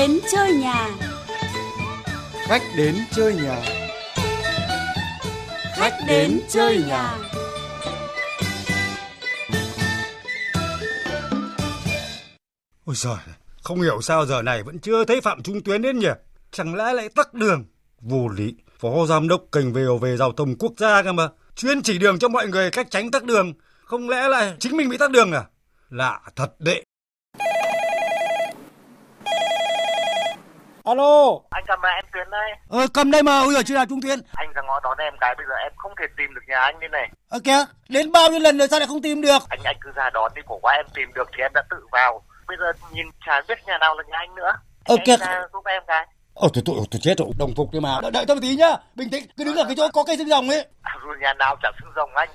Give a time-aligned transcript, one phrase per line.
[0.00, 0.90] đến chơi nhà.
[2.48, 3.62] Khách đến chơi nhà.
[5.76, 7.18] Khách đến chơi nhà.
[12.84, 13.14] Ôi giời,
[13.62, 16.08] không hiểu sao giờ này vẫn chưa thấy Phạm Trung Tuyến đến nhỉ?
[16.50, 17.64] Chẳng lẽ lại tắc đường?
[18.00, 21.28] Vô lý, Phó Giám đốc kênh VOV Giao thông Quốc gia cơ mà.
[21.56, 23.52] Chuyên chỉ đường cho mọi người cách tránh tắc đường.
[23.84, 25.44] Không lẽ lại chính mình bị tắc đường à?
[25.90, 26.82] Lạ thật đệ.
[30.90, 31.40] Alo.
[31.50, 32.50] Anh cầm em Tuyến đây.
[32.68, 34.18] Ờ, cầm đây mà, ôi giời, chưa là Trung Tuyến.
[34.34, 36.80] Anh ra ngõ đón em cái bây giờ em không thể tìm được nhà anh
[36.80, 37.10] đây này.
[37.28, 39.38] Ờ kìa, đến bao nhiêu lần rồi sao lại không tìm được?
[39.48, 41.76] Anh anh cứ ra đón đi cổ quá em tìm được thì em đã tự
[41.92, 42.22] vào.
[42.48, 44.52] Bây giờ nhìn chả biết nhà nào là nhà anh nữa.
[44.84, 45.16] Ờ, kìa.
[45.52, 46.06] giúp em cái.
[46.34, 47.98] Ồ, tôi, tôi, tôi chết rồi, đồng phục đi mà.
[48.02, 50.16] Đợi, đợi tôi một tí nhá, bình tĩnh, cứ đứng ở cái chỗ có cây
[50.16, 50.66] xương rồng ấy.
[50.82, 52.28] À, rồi nhà nào chả xương rồng anh.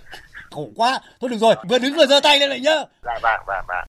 [0.51, 2.75] Khổ quá, thôi được rồi, vừa đứng vừa giơ tay lên lại nhá.
[3.03, 3.85] Dạ vâng vâng vâng.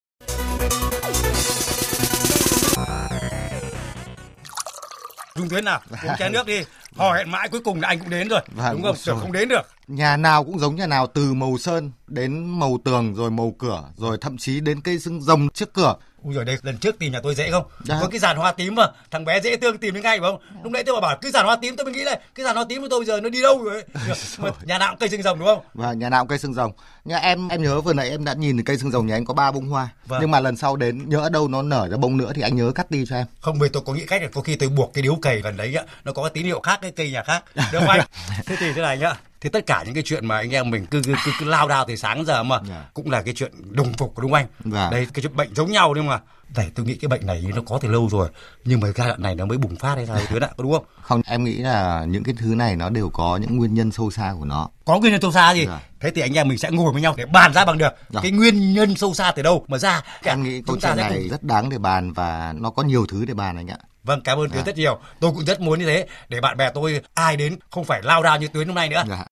[5.37, 6.61] Trung Tuyến nào, uống chén nước đi.
[6.95, 8.41] Hò hẹn mãi cuối cùng là anh cũng đến rồi.
[8.55, 8.95] Vâng, Đúng không?
[9.05, 9.61] Tưởng không đến được.
[9.87, 13.83] Nhà nào cũng giống nhà nào từ màu sơn đến màu tường rồi màu cửa
[13.97, 15.95] rồi thậm chí đến cây xương rồng trước cửa.
[16.27, 17.63] Ui giời đây, lần trước tìm nhà tôi dễ không?
[17.83, 17.97] Dạ.
[18.01, 20.41] Có cái dàn hoa tím mà, thằng bé dễ thương tìm đến ngay phải không?
[20.63, 22.55] Lúc nãy tôi bảo bảo cái dàn hoa tím tôi mới nghĩ là cái dàn
[22.55, 23.85] hoa tím của tôi bây giờ nó đi đâu rồi ấy.
[24.37, 25.59] Mà nhà nào cũng cây xương rồng đúng không?
[25.73, 26.71] Và nhà nào cũng cây xương rồng.
[27.05, 29.33] Nhưng em em nhớ vừa nãy em đã nhìn cây xương rồng nhà anh có
[29.33, 29.89] ba bông hoa.
[30.05, 30.21] Vâng.
[30.21, 32.71] Nhưng mà lần sau đến nhớ đâu nó nở ra bông nữa thì anh nhớ
[32.75, 33.25] cắt đi cho em.
[33.41, 35.57] Không bây tôi có nghĩ cách là có khi tôi buộc cái điếu cày gần
[35.57, 37.43] đấy á, nó có cái tín hiệu khác cái cây nhà khác.
[37.55, 38.07] Được không anh?
[38.45, 39.15] Thế thì thế này nhá.
[39.41, 41.67] Thì tất cả những cái chuyện mà anh em mình cứ cứ, cứ, cứ lao
[41.67, 42.85] đao từ sáng giờ mà Dạ.
[42.93, 44.71] cũng là cái chuyện đồng phục đúng không anh?
[44.73, 44.89] Dạ.
[44.91, 46.19] Đây cái chuyện bệnh giống nhau nhưng mà
[46.55, 48.29] này tôi nghĩ cái bệnh này nó có từ lâu rồi
[48.65, 50.83] nhưng mà giai đoạn này nó mới bùng phát hay sao tuyến ạ, đúng không?
[51.01, 54.11] Không, em nghĩ là những cái thứ này nó đều có những nguyên nhân sâu
[54.11, 54.69] xa của nó.
[54.85, 55.65] Có nguyên nhân sâu xa gì?
[55.65, 55.79] Dạ.
[55.99, 58.19] Thế thì anh em mình sẽ ngồi với nhau để bàn ra bằng được Dạ.
[58.23, 60.01] cái nguyên nhân sâu xa từ đâu mà ra.
[60.23, 63.25] Em nghĩ câu chuyện này cùng- rất đáng để bàn và nó có nhiều thứ
[63.25, 63.77] để bàn anh ạ.
[64.07, 64.63] Vâng, cảm ơn Tuyến Dạ.
[64.65, 64.99] rất nhiều.
[65.19, 68.23] Tôi cũng rất muốn như thế để bạn bè tôi ai đến không phải lao
[68.23, 69.03] đao như Tuyến hôm nay nữa.
[69.09, 69.25] Dạ.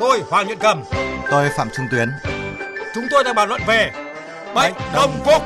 [0.00, 0.82] Tôi Hoàng Nhuận Cầm,
[1.30, 2.08] Tôi Phạm Trung Tuyến.
[2.94, 3.92] chúng tôi đang bàn luận về
[4.54, 5.42] bệnh đồng phục.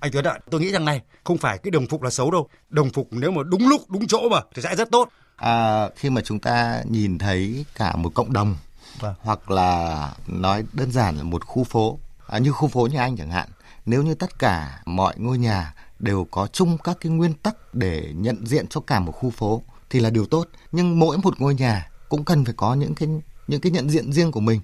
[0.00, 2.48] Anh Tuyến ạ, tôi nghĩ rằng này, không phải cái đồng phục là xấu đâu.
[2.68, 5.08] Đồng phục nếu mà đúng lúc, đúng chỗ mà thì sẽ rất tốt.
[5.36, 8.56] À, khi mà chúng ta nhìn thấy cả một cộng đồng
[9.00, 9.14] Vâng.
[9.20, 11.98] hoặc là nói đơn giản là một khu phố.
[12.26, 13.48] À, như khu phố nhà anh chẳng hạn.
[13.86, 18.12] Nếu như tất cả mọi ngôi nhà đều có chung các cái nguyên tắc để
[18.14, 20.48] nhận diện cho cả một khu phố thì là điều tốt.
[20.72, 23.08] Nhưng mỗi một ngôi nhà cũng cần phải có những cái
[23.46, 24.60] những cái nhận diện riêng của mình.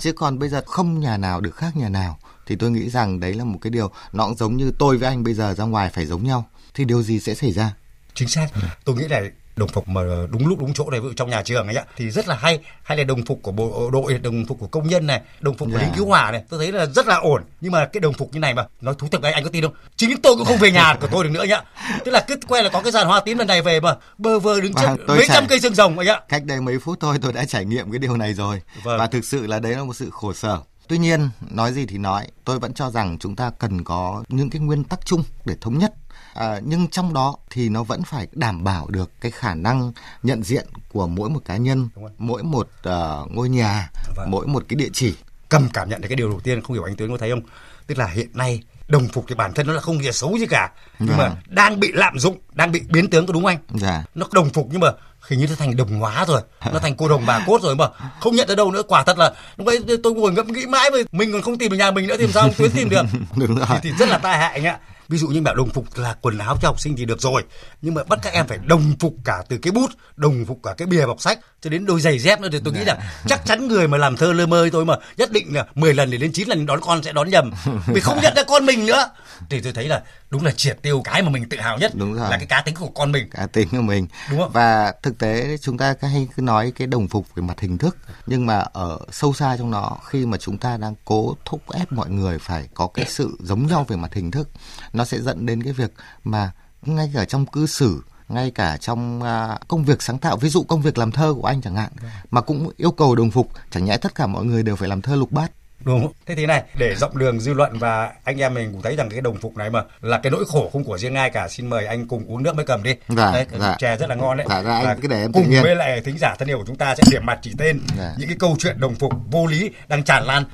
[0.00, 3.20] Chứ còn bây giờ không nhà nào được khác nhà nào thì tôi nghĩ rằng
[3.20, 5.64] đấy là một cái điều nó cũng giống như tôi với anh bây giờ ra
[5.64, 6.44] ngoài phải giống nhau
[6.74, 7.74] thì điều gì sẽ xảy ra?
[8.14, 8.46] Chính xác.
[8.84, 9.20] Tôi nghĩ là
[9.56, 10.00] đồng phục mà
[10.30, 12.34] đúng lúc đúng chỗ này ví dụ trong nhà trường ấy ạ thì rất là
[12.36, 12.58] hay.
[12.82, 15.68] Hay là đồng phục của bộ đội đồng phục của công nhân này đồng phục
[15.68, 15.80] của Dạ.
[15.84, 17.42] lính cứu hỏa này tôi thấy là rất là ổn.
[17.60, 19.62] Nhưng mà cái đồng phục như này mà nói thú thực đấy anh có tin
[19.64, 19.74] không?
[19.96, 21.62] Chính tôi cũng không về nhà của tôi được nữa nhá.
[22.04, 24.38] Tức là cứ quay là có cái dàn hoa tím lần này về mà bơ
[24.38, 27.00] vơ đứng trước mấy sẽ- trăm cây xương rồng ấy ạ cách đây mấy phút
[27.00, 28.60] thôi tôi đã trải nghiệm cái điều này rồi.
[28.82, 28.98] Vâng.
[28.98, 30.58] và thực sự là đấy là một sự khổ sở.
[30.88, 34.50] Tuy nhiên nói gì thì nói tôi vẫn cho rằng chúng ta cần có những
[34.50, 35.92] cái nguyên tắc chung để thống nhất
[36.34, 40.42] à, nhưng trong đó thì nó vẫn phải đảm bảo được cái khả năng nhận
[40.42, 44.30] diện của mỗi một cá nhân mỗi một ờ, ngôi nhà Vâng.
[44.30, 45.14] mỗi một cái địa chỉ.
[45.48, 47.40] Cầm cảm nhận được cái điều đầu tiên không hiểu anh Tuyến có thấy không?
[47.86, 50.46] Tức là hiện nay đồng phục thì bản thân nó là không gì xấu gì
[50.46, 51.18] cả nhưng Vâng.
[51.18, 53.80] mà đang bị lạm dụng đang bị biến tướng có đúng không anh?
[53.80, 54.04] Dạ.
[54.14, 54.88] Nó đồng phục nhưng mà
[55.28, 56.40] hình như nó thành đồng hóa rồi
[56.72, 57.88] nó thành cô đồng bà cốt rồi mà
[58.20, 58.82] không nhận ra đâu nữa.
[58.88, 61.70] Quả thật là lúc ấy tôi ngồi ngẫm nghĩ mãi mà mình còn không tìm
[61.70, 63.02] được nhà mình nữa thì làm sao tuyến tìm được?
[63.36, 63.66] Đúng rồi.
[63.70, 64.78] thì, thì rất là tai hại anh ạ
[65.08, 67.44] ví dụ như bảo đồng phục là quần áo cho học sinh thì được rồi.
[67.82, 70.74] Nhưng mà bắt các em phải đồng phục cả từ cái bút đồng phục cả
[70.78, 73.46] cái bìa bọc sách cho đến đôi giày dép nữa thì tôi nghĩ là chắc
[73.46, 76.18] chắn người mà làm thơ lơ mơ tôi mà nhất định là 10 lần để
[76.18, 77.52] đến 9 lần đón con sẽ đón nhầm.
[77.86, 79.08] Vì không nhận ra con mình nữa.
[79.50, 80.02] Thì tôi thấy là
[80.34, 82.30] đúng là triệt tiêu cái mà mình tự hào nhất Đúng rồi.
[82.30, 84.50] là cái cá tính của con mình cá tính của mình Đúng không?
[84.52, 87.96] và thực tế chúng ta hay cứ nói cái đồng phục về mặt hình thức
[88.26, 91.92] nhưng mà ở sâu xa trong nó khi mà chúng ta đang cố thúc ép
[91.92, 94.48] mọi người phải có cái sự giống nhau về mặt hình thức
[94.92, 95.92] nó sẽ dẫn đến cái việc
[96.24, 96.50] mà
[96.82, 100.62] ngay cả trong cư xử ngay cả trong à, công việc sáng tạo ví dụ
[100.62, 101.90] công việc làm thơ của anh chẳng hạn
[102.30, 105.02] mà cũng yêu cầu đồng phục chẳng nhẽ tất cả mọi người đều phải làm
[105.02, 105.50] thơ lục bát
[105.80, 106.12] Đúng không?
[106.26, 109.08] Thế thế này, để rộng đường dư luận và anh em mình cũng thấy rằng
[109.10, 111.48] cái đồng phục này mà là cái nỗi khổ không của riêng ai cả.
[111.48, 112.94] Xin mời anh cùng uống nước mới cầm đi.
[113.08, 113.76] Dạ, đấy, dạ.
[113.78, 114.46] chè rất là ngon đấy.
[114.50, 115.62] Dạ, dạ, anh Và cứ để em cùng nhiên.
[115.62, 118.14] với lại thính giả thân yêu của chúng ta sẽ điểm mặt chỉ tên Dạ.
[118.18, 120.44] những cái câu chuyện đồng phục vô lý đang tràn lan.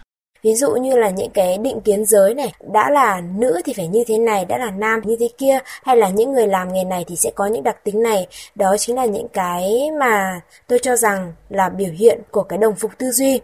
[0.43, 3.87] Ví dụ như là những cái định kiến giới này, đã là nữ thì phải
[3.89, 6.85] như thế này, đã là nam như thế kia, hay là những người làm nghề
[6.85, 8.27] này thì sẽ có những đặc tính này.
[8.55, 12.75] Đó chính là những cái mà tôi cho rằng là biểu hiện của cái đồng
[12.75, 13.41] phục tư duy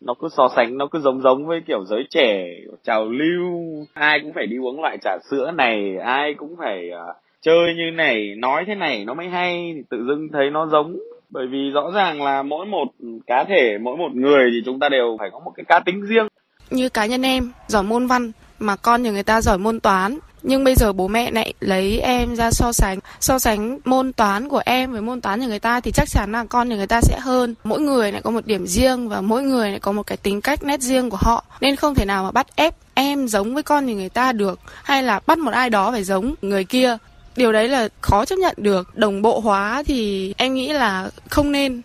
[0.00, 2.46] nó cứ so sánh nó cứ giống giống với kiểu giới trẻ
[2.84, 3.50] trào lưu.
[3.94, 7.90] Ai cũng phải đi uống loại trà sữa này ai cũng phải uh, chơi như
[7.96, 9.72] này nói thế này nó mới hay.
[9.74, 10.96] Thì tự dưng thấy nó giống.
[11.30, 12.88] Bởi vì rõ ràng là mỗi một
[13.26, 16.02] cá thể mỗi một người thì chúng ta đều phải có một cái cá tính
[16.02, 16.28] riêng.
[16.70, 20.18] Như cá nhân em giỏi môn văn mà con nhà người ta giỏi môn toán
[20.42, 22.98] nhưng bây giờ bố mẹ lại lấy em ra so sánh.
[23.20, 26.32] So sánh môn toán của em với môn toán của người ta thì chắc chắn
[26.32, 27.54] là con của người ta sẽ hơn.
[27.64, 30.40] Mỗi người lại có một điểm riêng và mỗi người lại có một cái tính
[30.40, 31.44] cách nét riêng của họ.
[31.60, 34.60] Nên không thể nào mà bắt ép em giống với con của người ta được
[34.82, 36.96] hay là bắt một ai đó phải giống người kia.
[37.36, 38.96] Điều đấy là khó chấp nhận được.
[38.96, 41.82] Đồng bộ hóa thì em nghĩ là không nên.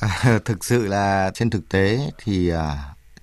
[0.00, 2.78] À, thực sự là trên thực tế thì à,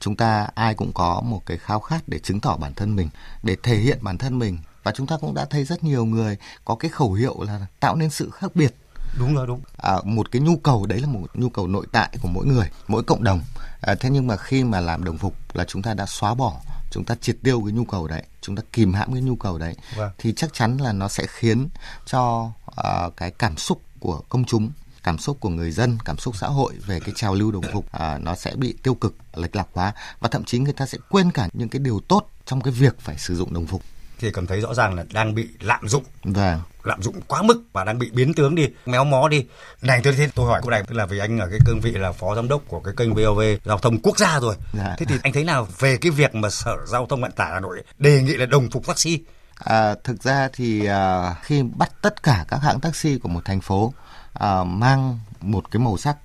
[0.06, 3.10] chúng ta ai cũng có một cái khao khát để chứng tỏ bản thân mình
[3.44, 4.57] để thể hiện bản thân mình.
[4.84, 7.96] Và chúng ta cũng đã thấy rất nhiều người có cái khẩu hiệu là tạo
[7.96, 8.75] nên sự khác biệt.
[9.19, 9.62] Đúng rồi đúng.
[9.78, 12.69] À, một cái nhu cầu đấy là một nhu cầu nội tại của mỗi người
[12.88, 13.42] mỗi cộng đồng.
[13.81, 16.62] À, thế nhưng mà khi mà làm đồng phục là chúng ta đã xóa bỏ
[16.92, 19.58] chúng ta triệt tiêu cái nhu cầu đấy chúng ta kìm hãm cái nhu cầu
[19.58, 19.75] đấy.
[19.96, 20.12] Vâng.
[20.18, 21.68] thì chắc chắn là nó sẽ khiến
[22.06, 24.72] cho uh, cái cảm xúc của công chúng
[25.06, 27.92] cảm xúc của người dân cảm xúc xã hội về cái trào lưu đồng phục
[27.92, 29.94] à, nó sẽ bị tiêu cực lệch lạc quá.
[30.19, 33.00] Và thậm chí người ta sẽ quên cả những cái điều tốt trong cái việc
[33.00, 33.81] phải sử dụng đồng phục.
[34.19, 36.04] Thì cảm thấy rõ ràng là đang bị lạm dụng.
[36.24, 36.62] Vâng.
[36.84, 39.46] Lạm dụng quá mức và đang bị biến tướng đi méo mó đi.
[39.81, 41.92] Này tôi thế tôi hỏi cô này tức là vì anh ở cái cương vị
[41.92, 44.56] là phó giám đốc của cái kênh VOV giao thông quốc gia rồi.
[44.74, 44.96] Dạ.
[44.98, 47.60] thế thì anh thấy nào về cái việc mà sở giao thông vận tải hà
[47.60, 49.19] nội đề nghị là đồng phục taxi?
[49.56, 53.62] À, thực ra thì à, khi bắt tất cả các hãng taxi của một thành
[53.62, 53.94] phố
[54.40, 56.18] à, mang một cái màu sắc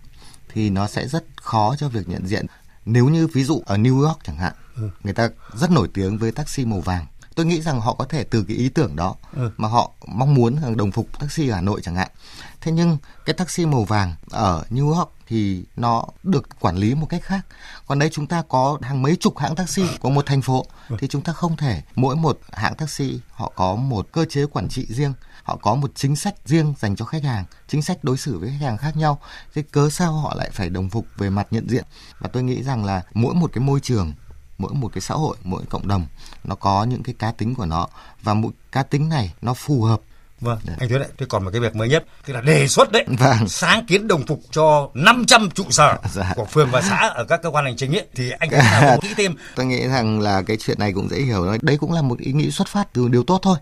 [0.52, 2.46] thì nó sẽ rất khó cho việc nhận diện.
[2.84, 4.90] Nếu như ví dụ ở New York chẳng hạn, ừ.
[5.02, 7.06] người ta rất nổi tiếng với taxi màu vàng
[7.40, 9.50] tôi nghĩ rằng họ có thể từ cái ý tưởng đó ừ.
[9.56, 12.08] mà họ mong muốn đồng phục taxi ở Hà Nội chẳng hạn.
[12.60, 17.06] Thế nhưng cái taxi màu vàng ở New York thì nó được quản lý một
[17.06, 17.40] cách khác.
[17.86, 20.96] Còn đây chúng ta có hàng mấy chục hãng taxi của một thành phố ừ.
[20.98, 24.68] thì chúng ta không thể mỗi một hãng taxi họ có một cơ chế quản
[24.68, 25.12] trị riêng
[25.50, 28.48] họ có một chính sách riêng dành cho khách hàng chính sách đối xử với
[28.48, 29.20] khách hàng khác nhau
[29.54, 31.84] thế cớ sao họ lại phải đồng phục về mặt nhận diện
[32.18, 34.12] và tôi nghĩ rằng là mỗi một cái môi trường
[34.58, 36.06] mỗi một cái xã hội mỗi cộng đồng
[36.44, 37.88] nó có những cái cá tính của nó
[38.22, 40.00] và mỗi cá tính này nó phù hợp
[40.40, 40.76] Vâng, đấy.
[40.80, 43.04] anh Thuyết đấy, thế còn một cái việc mới nhất, tức là đề xuất đấy,
[43.06, 43.48] vâng.
[43.48, 46.32] sáng kiến đồng phục cho 500 trụ sở dạ.
[46.36, 48.98] của phường và xã ở các cơ quan hành chính ấy, thì anh thấy nào
[49.02, 49.34] kỹ thêm.
[49.56, 52.32] Tôi nghĩ rằng là cái chuyện này cũng dễ hiểu, đấy cũng là một ý
[52.32, 53.56] nghĩ xuất phát từ điều tốt thôi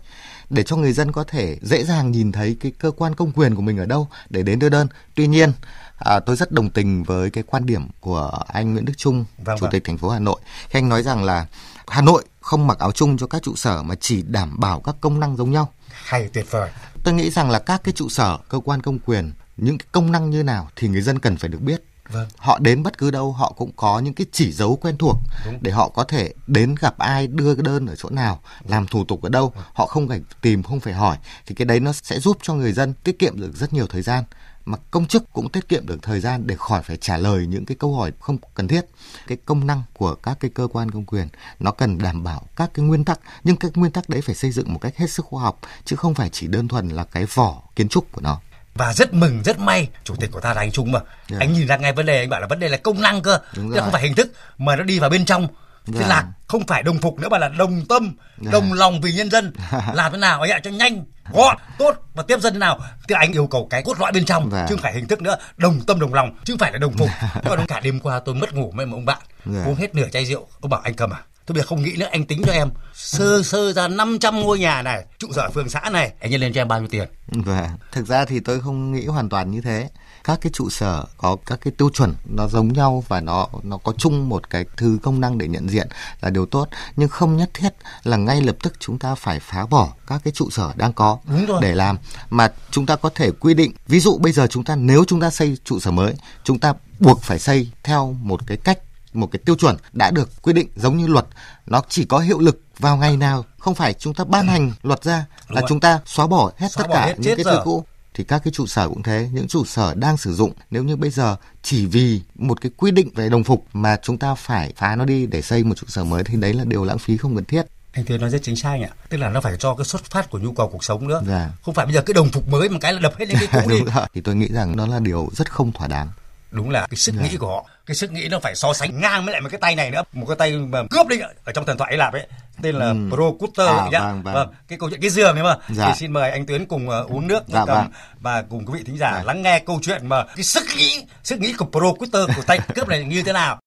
[0.50, 3.54] để cho người dân có thể dễ dàng nhìn thấy cái cơ quan công quyền
[3.54, 4.88] của mình ở đâu để đến đưa đơn.
[5.14, 5.52] Tuy nhiên,
[5.98, 9.58] à, tôi rất đồng tình với cái quan điểm của anh Nguyễn Đức Trung, vâng,
[9.58, 9.72] chủ vâng.
[9.72, 10.40] tịch thành phố Hà Nội.
[10.68, 11.46] Khi anh nói rằng là
[11.86, 14.96] Hà Nội không mặc áo chung cho các trụ sở mà chỉ đảm bảo các
[15.00, 15.72] công năng giống nhau.
[15.92, 16.70] Hay tuyệt vời.
[17.04, 20.12] Tôi nghĩ rằng là các cái trụ sở cơ quan công quyền những cái công
[20.12, 21.82] năng như nào thì người dân cần phải được biết.
[22.08, 22.28] Vâng.
[22.36, 25.58] Họ đến bất cứ đâu họ cũng có những cái chỉ dấu quen thuộc Đúng.
[25.60, 29.04] để họ có thể đến gặp ai đưa cái đơn ở chỗ nào, làm thủ
[29.04, 29.64] tục ở đâu, vâng.
[29.72, 31.16] họ không phải tìm không phải hỏi
[31.46, 34.02] thì cái đấy nó sẽ giúp cho người dân tiết kiệm được rất nhiều thời
[34.02, 34.24] gian
[34.68, 37.66] mà công chức cũng tiết kiệm được thời gian để khỏi phải trả lời những
[37.66, 38.86] cái câu hỏi không cần thiết
[39.26, 41.28] cái công năng của các cái cơ quan công quyền
[41.60, 44.50] nó cần đảm bảo các cái nguyên tắc nhưng các nguyên tắc đấy phải xây
[44.50, 47.26] dựng một cách hết sức khoa học chứ không phải chỉ đơn thuần là cái
[47.34, 48.40] vỏ kiến trúc của nó
[48.78, 50.98] và rất mừng rất may chủ tịch của ta là anh Trung mà.
[50.98, 51.10] Yeah.
[51.28, 51.36] Dạ.
[51.40, 53.38] anh nhìn ra ngay vấn đề anh bảo là vấn đề là công năng cơ
[53.54, 55.48] chứ không phải hình thức mà nó đi vào bên trong.
[55.86, 56.32] Thế là dạ.
[56.46, 58.14] không phải đồng phục nữa mà là đồng tâm yeah.
[58.38, 58.50] Dạ.
[58.52, 59.52] đồng lòng vì nhân dân.
[59.94, 62.78] Làm thế nào ấy cho nhanh gọn tốt và tiếp dân nào.
[63.08, 65.36] Thì anh yêu cầu cái cốt lõi bên trong chứ không phải hình thức nữa.
[65.56, 67.08] Đồng tâm đồng lòng chứ không phải là đồng phục.
[67.44, 69.18] Còn cả đêm qua tôi mất ngủ một ông bạn.
[69.44, 70.46] Uống hết nửa chai rượu.
[70.60, 72.70] Ông bảo anh cầm à tôi bây giờ không nghĩ nữa anh tính cho em.
[72.94, 76.52] Sơ sơ ra 500 ngôi nhà này trụ sở phường xã này anh nhân lên
[76.52, 77.08] cho em bao nhiêu tiền?
[77.28, 79.88] Vâng thực ra thì tôi không nghĩ hoàn toàn như thế.
[80.24, 83.76] Các cái trụ sở có các cái tiêu chuẩn nó giống nhau và nó nó
[83.76, 85.88] có chung một cái thứ công năng để nhận diện
[86.20, 86.68] là điều tốt.
[86.96, 87.74] Nhưng không nhất thiết
[88.04, 91.18] là ngay lập tức chúng ta phải phá bỏ các cái trụ sở đang có
[91.60, 91.98] để làm.
[92.30, 95.20] Mà chúng ta có thể quy định ví dụ bây giờ chúng ta nếu chúng
[95.20, 96.14] ta xây trụ sở mới
[96.44, 98.78] chúng ta buộc phải xây theo một cái cách
[99.12, 101.26] một cái tiêu chuẩn đã được quy định giống như luật
[101.66, 105.04] nó chỉ có hiệu lực vào ngày nào không phải chúng ta ban hành luật
[105.04, 107.60] ra là chúng ta xóa bỏ hết xóa tất bỏ cả hết những cái thứ
[107.64, 107.84] cũ.
[108.14, 110.96] Thì các cái trụ sở cũng thế những trụ sở đang sử dụng nếu như
[110.96, 114.72] bây giờ chỉ vì một cái quy định về đồng phục mà chúng ta phải
[114.76, 117.16] phá nó đi để xây một trụ sở mới thì đấy là điều lãng phí
[117.16, 117.62] không cần thiết.
[117.92, 118.90] Anh Tuyến nói rất chính xác ạ.
[119.08, 121.22] Tức là nó phải cho cái xuất phát của nhu cầu cuộc sống nữa.
[121.26, 121.50] Dạ.
[121.62, 123.62] không phải bây giờ cái đồng phục mới một cái là đập hết lên cái
[123.64, 123.80] cũ đi.
[124.14, 126.08] thì tôi nghĩ rằng đó là điều rất không thỏa đáng.
[126.50, 127.32] Đúng là cái sức yeah.
[127.32, 129.58] nghĩ của họ cái sức nghĩ nó phải so sánh ngang với lại một cái
[129.60, 132.12] tay này nữa một cái tay mà cướp đi ở trong thần thoại Hy Lạp
[132.12, 132.26] ấy
[132.62, 132.96] tên là Ừ.
[133.10, 134.00] Pro Cutter À, nhá.
[134.00, 134.48] vâng, vâng.
[134.68, 135.56] cái câu chuyện cái giường ấy mà.
[135.68, 135.86] Dạ.
[135.86, 137.90] Thì xin mời anh Tuyến cùng ờ, uống nước Dạ, cầm vâng.
[138.20, 139.22] và cùng quý vị thính giả Dạ.
[139.26, 142.58] lắng nghe câu chuyện mà cái sức nghĩ, sức nghĩ của Pro Cutter của tay
[142.74, 143.58] cướp này như thế nào.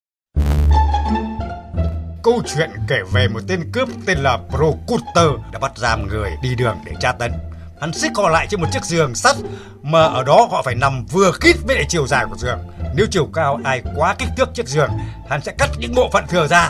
[2.24, 6.32] Câu chuyện kể về một tên cướp tên là Pro Cutter đã bắt giam người
[6.42, 7.32] đi đường để tra tấn.
[7.82, 9.36] Hắn xích họ lại trên một chiếc giường sắt
[9.84, 12.60] mà ở đó họ phải nằm vừa khít với lại chiều dài của giường.
[12.96, 14.90] Nếu chiều cao ai quá kích thước chiếc giường,
[15.30, 16.70] hắn sẽ cắt những bộ phận thừa ra.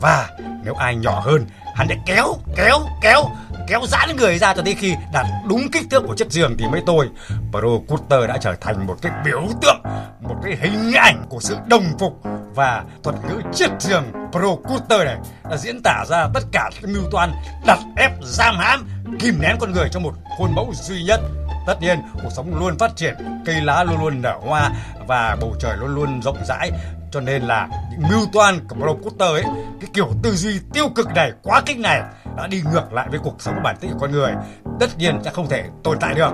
[0.00, 0.28] Và
[0.64, 3.30] nếu ai nhỏ hơn, hắn sẽ kéo, kéo, kéo,
[3.68, 6.64] kéo giãn người ra cho đến khi đạt đúng kích thước của chiếc giường thì
[6.68, 7.08] mới tôi
[7.50, 9.82] Pro Cutter đã trở thành một cái biểu tượng,
[10.20, 12.22] một cái hình ảnh của sự đồng phục
[12.54, 15.16] và thuật ngữ chiếc giường Pro Cutter này
[15.50, 17.32] đã diễn tả ra tất cả những mưu toan
[17.66, 18.88] đặt ép giam hãm
[19.20, 21.20] kìm nén con người trong một khuôn mẫu duy nhất.
[21.66, 23.14] Tất nhiên cuộc sống luôn phát triển
[23.46, 24.70] cây lá luôn luôn nở hoa
[25.06, 26.70] và bầu trời luôn luôn rộng rãi
[27.14, 29.42] cho nên là những mưu toan của Cutter ấy
[29.80, 32.02] cái kiểu tư duy tiêu cực này quá khích này
[32.36, 34.32] đã đi ngược lại với cuộc sống bản tính của con người
[34.80, 36.30] tất nhiên sẽ không thể tồn tại được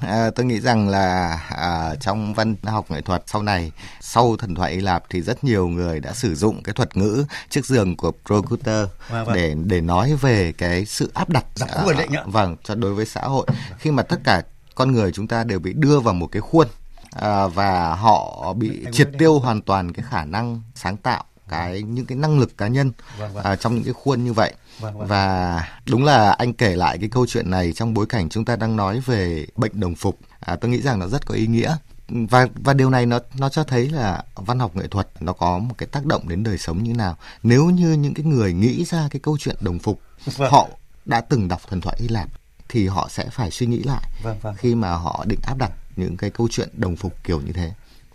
[0.00, 4.54] À, tôi nghĩ rằng là à, trong văn học nghệ thuật sau này sau thần
[4.54, 7.96] thoại Hy Lạp thì rất nhiều người đã sử dụng cái thuật ngữ chiếc giường
[7.96, 9.34] của Procuter Vâng, vâng.
[9.34, 11.84] để để nói về cái sự áp đặt ạ.
[12.26, 13.46] vâng cho đối với xã hội
[13.78, 14.42] khi mà tất cả
[14.74, 16.66] con người chúng ta đều bị đưa vào một cái khuôn
[17.12, 22.06] à, và họ bị triệt tiêu hoàn toàn cái khả năng sáng tạo cái những
[22.06, 23.44] cái năng lực cá nhân Vâng, vâng.
[23.44, 25.08] à, trong những cái khuôn như vậy Vâng, vâng.
[25.08, 28.56] và đúng là anh kể lại cái câu chuyện này trong bối cảnh chúng ta
[28.56, 31.76] đang nói về bệnh đồng phục à, tôi nghĩ rằng nó rất có ý nghĩa
[32.08, 35.58] và và điều này nó nó cho thấy là văn học nghệ thuật nó có
[35.58, 38.84] một cái tác động đến đời sống như nào nếu như những cái người nghĩ
[38.84, 40.00] ra cái câu chuyện đồng phục
[40.36, 40.52] Vâng.
[40.52, 40.68] họ
[41.04, 42.28] đã từng đọc thần thoại Hy Lạp
[42.68, 44.54] thì họ sẽ phải suy nghĩ lại Vâng, vâng.
[44.58, 47.70] khi mà họ định áp đặt những cái câu chuyện đồng phục kiểu như thế?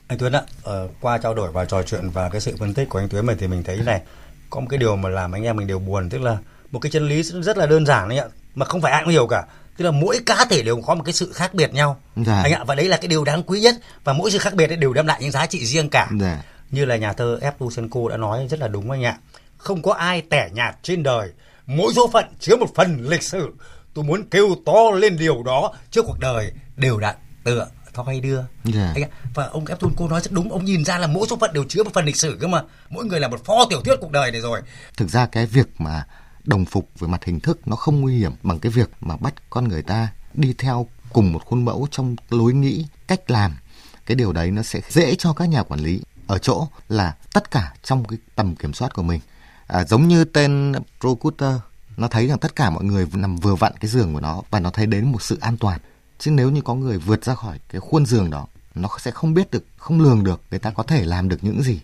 [0.08, 2.90] Anh Tuấn ạ ờ, qua trao đổi và trò chuyện và cái sự phân tích
[2.90, 4.02] của anh Tuấn này thì mình thấy này
[4.50, 6.38] có một cái điều mà làm anh em mình đều buồn tức là
[6.72, 9.12] một cái chân lý rất là đơn giản đấy ạ mà không phải ai cũng
[9.12, 9.46] hiểu cả.
[9.78, 12.00] Tức là mỗi cá thể đều có một cái sự khác biệt nhau.
[12.16, 12.42] Dạ.
[12.44, 14.68] anh ạ và đấy là cái điều đáng quý nhất và mỗi sự khác biệt
[14.68, 16.10] đều đem lại những giá trị riêng cả.
[16.20, 16.44] Dạ.
[16.72, 19.18] như là nhà thơ Evtushenko đã nói rất là đúng anh ạ.
[19.58, 21.30] Không có ai tẻ nhạt trên đời
[21.66, 23.50] mỗi số phận chứa một phần lịch sử.
[23.94, 27.16] Tôi muốn kêu to lên điều đó trước cuộc đời đều đặn
[27.48, 28.44] tựa thoi đưa.
[28.64, 28.92] Dạ.
[28.96, 31.54] anh ạ và ông Evtushenko nói rất đúng ông nhìn ra là mỗi số phận
[31.54, 32.62] đều chứa một phần lịch sử cơ mà.
[32.90, 34.62] Mỗi người là một pho tiểu thuyết cuộc đời này rồi.
[34.98, 36.06] Thực ra cái việc mà
[36.44, 39.34] đồng phục về mặt hình thức nó không nguy hiểm bằng cái việc mà bắt
[39.50, 43.58] con người ta đi theo cùng một khuôn mẫu trong lối nghĩ cách làm.
[44.06, 47.52] Cái điều đấy nó sẽ dễ cho các nhà quản lý ở chỗ là tất
[47.52, 49.22] cả trong cái tầm kiểm soát của mình.
[49.68, 51.54] À, giống như tên Procutter
[51.98, 54.60] nó thấy rằng tất cả mọi người nằm vừa vặn cái giường của nó và
[54.60, 55.80] nó thấy đến một sự an toàn
[56.20, 59.34] chứ nếu như có người vượt ra khỏi cái khuôn giường đó nó sẽ không
[59.34, 61.80] biết được không lường được người ta có thể làm được những gì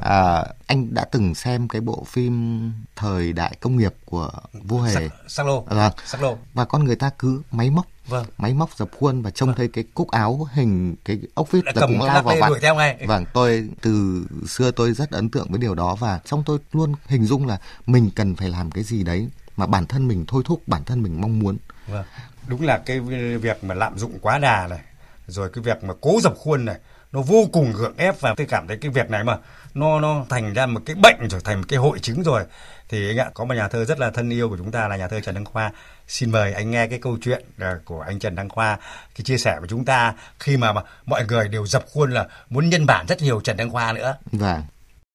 [0.00, 5.08] à, anh đã từng xem cái bộ phim thời đại công nghiệp của vua hề
[5.28, 5.92] sắc lô Vâng.
[6.06, 8.26] sắc lô và con người ta cứ máy móc Vâng.
[8.38, 11.72] máy móc dập khuôn và trông thấy cái cúc áo hình cái ốc vít là
[11.86, 13.04] cũng lao vào vặn theo ngay.
[13.06, 16.92] vâng tôi từ xưa tôi rất ấn tượng với điều đó và trong tôi luôn
[17.06, 20.42] hình dung là mình cần phải làm cái gì đấy mà bản thân mình thôi
[20.46, 21.56] thúc bản thân mình mong muốn
[21.88, 22.04] Vâng.
[22.50, 23.00] Đúng là cái
[23.40, 24.78] việc mà lạm dụng quá đà này,
[25.26, 26.76] rồi cái việc mà cố dập khuôn này,
[27.12, 29.36] nó vô cùng gượng ép và tôi cảm thấy cái việc này mà
[29.74, 32.42] nó nó thành ra một cái bệnh trở thành một cái hội chứng rồi.
[32.88, 34.96] Thì anh ạ, có một nhà thơ rất là thân yêu của chúng ta là
[34.96, 35.70] nhà thơ Trần Đăng Khoa.
[36.06, 38.76] Xin mời anh nghe cái câu chuyện à, của anh Trần Đăng Khoa,
[39.14, 42.26] cái chia sẻ của chúng ta khi mà, mà mọi người đều dập khuôn là
[42.48, 44.16] muốn nhân bản rất nhiều Trần Đăng Khoa nữa.
[44.32, 44.62] và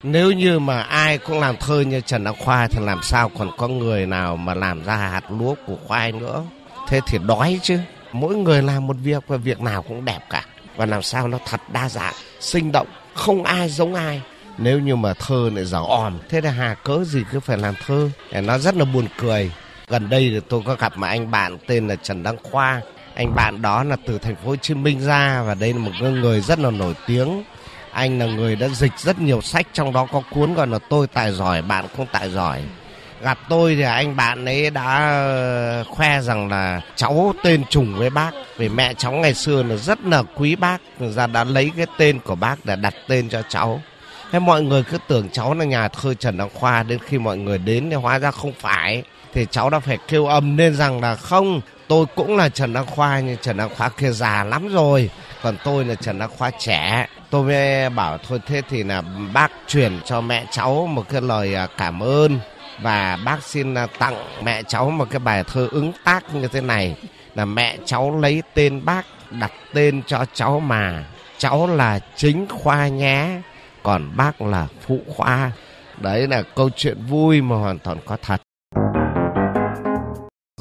[0.03, 3.51] Nếu như mà ai cũng làm thơ như Trần Đăng Khoa thì làm sao còn
[3.57, 6.43] có người nào mà làm ra hạt lúa của khoai nữa.
[6.87, 7.79] Thế thì đói chứ.
[8.11, 10.45] Mỗi người làm một việc và việc nào cũng đẹp cả.
[10.75, 14.21] Và làm sao nó thật đa dạng, sinh động, không ai giống ai.
[14.57, 17.73] Nếu như mà thơ lại dở òm, thế là hà cớ gì cứ phải làm
[17.85, 18.09] thơ.
[18.31, 19.51] Nó rất là buồn cười.
[19.87, 22.81] Gần đây thì tôi có gặp một anh bạn tên là Trần Đăng Khoa.
[23.15, 25.91] Anh bạn đó là từ thành phố Hồ Chí Minh ra và đây là một
[26.01, 27.43] người rất là nổi tiếng
[27.95, 31.07] anh là người đã dịch rất nhiều sách trong đó có cuốn gọi là tôi
[31.07, 32.63] tài giỏi bạn không tài giỏi
[33.25, 38.09] gặp tôi thì anh bạn ấy đã ờ, khoe rằng là cháu tên trùng với
[38.09, 38.31] bác.
[38.57, 40.81] Vì mẹ cháu ngày xưa là rất là quý bác.
[40.99, 43.81] Ra đã lấy cái tên của bác để đặt tên cho cháu.
[44.31, 46.83] Thế mọi người cứ tưởng cháu là nhà thơ Trần Đăng Khoa.
[46.83, 49.03] Đến khi mọi người đến thì hóa ra không phải.
[49.33, 52.85] Thì cháu đã phải kêu âm nên rằng là không, tôi cũng là Trần Đăng
[52.85, 55.09] Khoa, nhưng Trần Đăng Khoa kia già lắm rồi.
[55.41, 57.07] Còn tôi là Trần Đăng Khoa trẻ.
[57.29, 59.01] Tôi mới bảo thôi, thế thì là
[59.33, 62.39] bác chuyển cho mẹ cháu một cái lời à, cảm ơn
[62.81, 66.61] và bác xin à, tặng mẹ cháu một cái bài thơ ứng tác như thế
[66.61, 66.95] này.
[67.35, 71.05] Là mẹ cháu lấy tên bác, đặt tên cho cháu mà.
[71.37, 73.41] Cháu là chính khoa nhé,
[73.83, 75.51] còn bác là phụ khoa.
[75.97, 78.41] Đấy là câu chuyện vui mà hoàn toàn có thật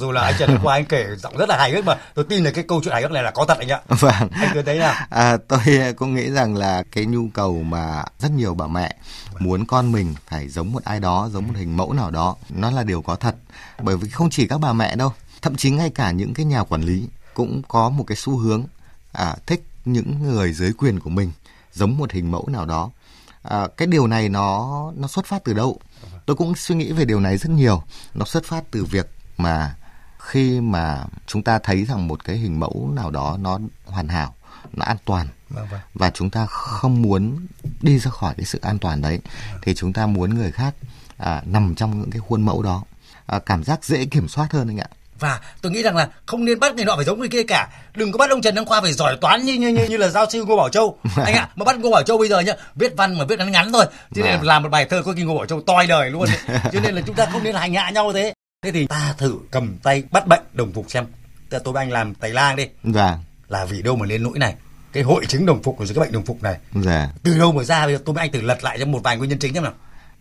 [0.01, 2.25] dù là anh Trần Đăng Khoa anh kể giọng rất là hài hước mà tôi
[2.29, 4.29] tin là cái câu chuyện hài hước này là có thật anh ạ Vâng.
[4.31, 5.59] anh cứ thấy nào À, tôi
[5.97, 8.95] cũng nghĩ rằng là cái nhu cầu mà rất nhiều bà mẹ
[9.39, 12.71] muốn con mình phải giống một ai đó, giống một hình mẫu nào đó, nó
[12.71, 13.35] là điều có thật.
[13.81, 16.63] Bởi vì không chỉ các bà mẹ đâu, thậm chí ngay cả những cái nhà
[16.63, 18.63] quản lý cũng có một cái xu hướng
[19.11, 21.31] à, thích những người dưới quyền của mình
[21.73, 22.89] giống một hình mẫu nào đó.
[23.43, 25.79] À, cái điều này nó nó xuất phát từ đâu?
[26.25, 27.83] Tôi cũng suy nghĩ về điều này rất nhiều.
[28.13, 29.75] Nó xuất phát từ việc mà
[30.25, 34.35] khi mà chúng ta thấy rằng một cái hình mẫu nào đó nó hoàn hảo,
[34.73, 35.79] nó an toàn vâng, vâng.
[35.93, 37.47] và chúng ta không muốn
[37.81, 39.19] đi ra khỏi cái sự an toàn đấy
[39.61, 40.75] thì chúng ta muốn người khác
[41.17, 42.83] à, nằm trong những cái khuôn mẫu đó
[43.25, 44.87] à, cảm giác dễ kiểm soát hơn anh ạ
[45.19, 47.67] và tôi nghĩ rằng là không nên bắt người nọ phải giống người kia cả
[47.95, 50.07] đừng có bắt ông Trần Đăng Khoa phải giỏi toán như như như, như là
[50.07, 52.53] giáo sư Ngô Bảo Châu anh ạ mà bắt Ngô Bảo Châu bây giờ nhá
[52.75, 54.47] viết văn mà viết ngắn ngắn thôi chứ nên Vâng.
[54.47, 56.59] làm một bài thơ có khi Ngô Bảo Châu toi đời luôn ấy.
[56.73, 58.33] cho nên là chúng ta không nên hành hạ nhau thế
[58.65, 61.05] thế thì ta thử cầm tay bắt bệnh đồng phục xem.
[61.49, 62.67] Tức là tôi với anh làm tay lang đi.
[62.83, 63.19] Và
[63.49, 64.55] là vì đâu mà lên nỗi này?
[64.93, 67.09] Cái hội chứng đồng phục rồi cái bệnh đồng phục này dạ.
[67.23, 67.85] từ đâu mà ra?
[67.85, 69.63] Bây giờ tôi với anh thử lật lại cho một vài nguyên nhân chính xem
[69.63, 69.73] nào.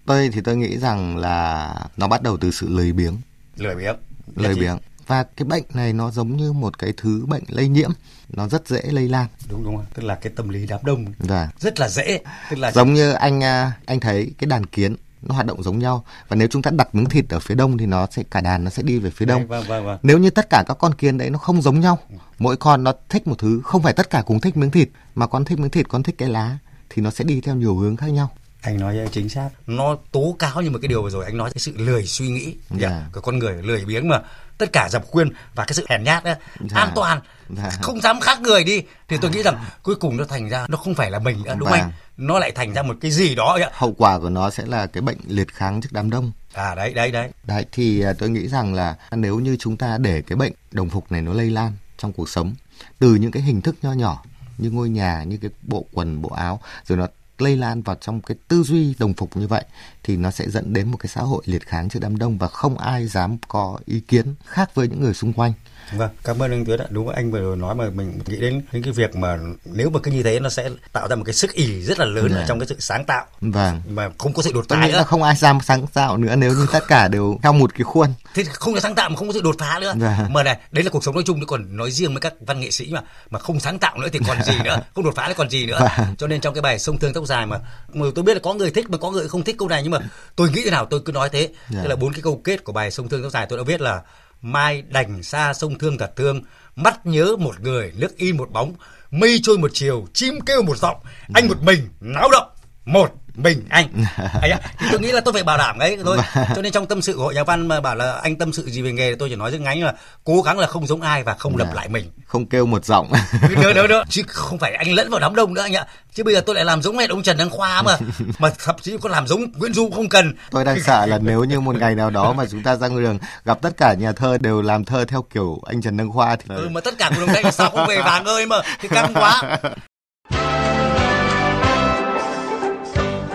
[0.07, 3.17] Tôi thì tôi nghĩ rằng là nó bắt đầu từ sự lười biếng.
[3.57, 3.97] Lười biếng.
[4.37, 4.79] Lười biếng.
[5.07, 7.91] Và cái bệnh này nó giống như một cái thứ bệnh lây nhiễm.
[8.29, 9.27] Nó rất dễ lây lan.
[9.51, 9.87] Đúng đúng không?
[9.95, 11.07] tức là cái tâm lý đám đông.
[11.19, 12.21] Và rất là dễ.
[12.51, 14.97] Tức là giống như anh à, anh thấy cái đàn kiến
[15.29, 16.05] nó hoạt động giống nhau.
[16.29, 18.65] Và nếu chúng ta đặt miếng thịt ở phía đông thì nó sẽ cả đàn
[18.65, 19.47] nó sẽ đi về phía đông.
[19.47, 19.99] vâng vâng vâng.
[20.03, 21.99] Nếu như tất cả các con kiến đấy nó không giống nhau
[22.39, 25.27] mỗi con nó thích một thứ không phải tất cả cùng thích miếng thịt mà
[25.27, 26.59] con thích miếng thịt con thích cái lá
[26.91, 28.31] thì nó sẽ đi theo nhiều hướng khác nhau
[28.65, 31.51] anh nói chính xác nó tố cáo nhưng mà cái điều vừa rồi anh nói
[31.51, 32.89] cái sự lười suy nghĩ Dạ.
[32.89, 33.03] yeah.
[33.13, 34.21] của con người lười biếng mà
[34.59, 36.81] tất cả dập khuyên và cái sự hèn nhát đó, Dạ.
[36.81, 37.71] an toàn Dạ.
[37.83, 40.77] không dám khác người đi thì tôi nghĩ rằng cuối cùng nó thành ra nó
[40.79, 41.81] không phải là mình nữa đúng không Vâng.
[41.81, 43.71] anh nó lại thành ra một cái gì đó ấy ạ.
[43.73, 46.95] hậu quả của nó sẽ là cái bệnh liệt kháng trước đám đông à đấy
[46.95, 50.37] đấy đấy đấy thì à, tôi nghĩ rằng là nếu như chúng ta để cái
[50.37, 52.55] bệnh đồng phục này nó lây lan trong cuộc sống
[52.99, 54.23] từ những cái hình thức nho nhỏ
[54.59, 57.07] như ngôi nhà như cái bộ quần bộ áo rồi nó
[57.39, 59.65] lây lan vào trong cái tư duy đồng phục như vậy
[60.03, 62.49] thì nó sẽ dẫn đến một cái xã hội liệt kháng trước đám đông và
[62.49, 65.53] không ai dám có ý kiến khác với những người xung quanh.
[65.93, 66.87] Vâng, cảm ơn anh Tuyết ạ.
[66.91, 70.01] Đúng anh vừa rồi nói mà mình nghĩ đến đến cái việc mà nếu mà
[70.03, 72.41] cứ như thế nó sẽ tạo ra một cái sức ỉ rất là lớn Dạ.
[72.41, 75.05] ở trong cái sự sáng tạo vâng mà không có sự đột phá nữa.
[75.07, 78.09] không ai dám sáng tạo nữa nếu như tất cả đều theo một cái khuôn
[78.35, 79.95] Thế không có sáng tạo mà không có sự đột phá nữa.
[80.01, 80.27] Dạ.
[80.31, 82.61] Mà này, đấy là cuộc sống nói chung nữa còn nói riêng với các văn
[82.61, 85.25] nghệ sĩ mà mà không sáng tạo nữa thì còn gì nữa, không đột phá
[85.29, 85.79] thì còn gì nữa.
[85.81, 86.15] Vâng.
[86.19, 87.59] Cho nên trong cái bài sông thương tóc dài mà,
[87.93, 89.93] mà tôi biết là có người thích mà có người không thích câu này nhưng
[89.93, 89.99] mà
[90.37, 91.49] tôi nghĩ thế nào tôi cứ nói thế.
[91.71, 91.81] Dạ.
[91.83, 93.81] Tức là bốn cái câu kết của bài sông thương tóc dài tôi đã viết
[93.81, 94.01] là
[94.45, 96.43] mai đành xa sông thương thật thương
[96.77, 98.75] mắt nhớ một người nước in một bóng
[99.11, 100.97] mây trôi một chiều chim kêu một giọng
[101.35, 102.49] anh một mình náo động.
[102.85, 103.65] Một mình.
[103.69, 103.89] Anh.
[104.43, 106.19] Ạ thì tôi nghĩ là tôi phải bảo đảm ấy thôi.
[106.35, 108.71] Cho nên trong tâm sự của hội nhà văn mà bảo là anh tâm sự
[108.71, 109.95] gì về nghề tôi chỉ nói rất ngắn là
[110.25, 112.11] cố gắng là không giống ai và không lập lại mình.
[112.27, 113.13] Không kêu một giọng.
[113.51, 115.87] Nữa nữa nữa chứ không phải anh lẫn vào đám đông nữa anh ạ.
[116.15, 117.97] Chứ bây giờ tôi lại làm giống mẹ ông Trần Đăng Khoa mà.
[118.39, 120.35] Mà thậm chí có làm giống Nguyễn Du không cần.
[120.51, 123.19] Tôi đang sợ là nếu như một ngày nào đó mà chúng ta ra đường
[123.45, 126.45] gặp tất cả nhà thơ đều làm thơ theo kiểu anh Trần Đăng Khoa thì
[126.49, 128.57] ừ, mà tất cả cùng đồng đây sao không về vàng ơi mà.
[128.81, 129.59] Thì căng quá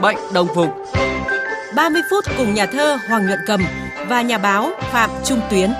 [0.01, 0.69] Bệnh đồng phục
[1.75, 3.61] 30 phút cùng nhà thơ Hoàng Nhuận Cầm
[4.07, 5.71] và nhà báo Phạm Trung Tuyến.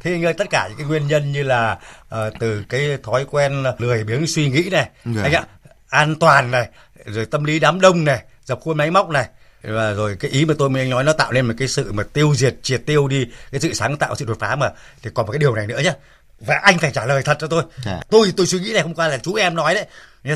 [0.00, 3.64] thì người tất cả những cái nguyên nhân như là ờ, từ cái thói quen
[3.78, 5.22] lười biếng suy nghĩ này Dạ.
[5.22, 5.42] anh ạ
[5.90, 6.68] an toàn này
[7.06, 9.26] rồi tâm lý đám đông này dập khuôn máy móc này
[9.62, 12.02] và rồi cái ý mà tôi mới nói nó tạo nên một cái sự mà
[12.12, 14.70] tiêu diệt triệt tiêu đi cái sự sáng tạo sự đột phá mà
[15.02, 15.92] thì còn một cái điều này nữa nhá
[16.40, 17.62] và anh phải trả lời thật cho tôi.
[17.84, 18.00] Dạ.
[18.10, 19.86] tôi tôi suy nghĩ này hôm qua là chú em nói đấy.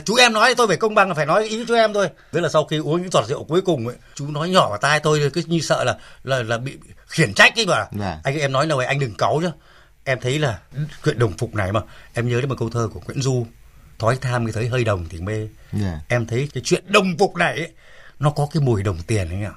[0.05, 2.09] Chú em nói thì tôi phải công bằng là phải nói ý chú em thôi.
[2.33, 4.79] Tức là sau khi uống những giọt rượu cuối cùng ấy, chú nói nhỏ vào
[4.79, 7.87] tai tôi cứ như sợ là là là bị khiển trách ấy mà.
[7.99, 8.21] Dạ.
[8.25, 9.51] anh em nói là anh đừng cáu nhá.
[10.05, 10.59] Em thấy là
[11.05, 11.81] chuyện đồng phục này mà
[12.15, 13.47] em nhớ đến một câu thơ của Nguyễn Du
[13.99, 15.49] thói tham khi thấy hơi đồng thì mê.
[15.73, 16.01] Dạ.
[16.09, 17.73] em thấy cái chuyện đồng phục này ấy,
[18.19, 19.53] nó có cái mùi đồng tiền ấy ạ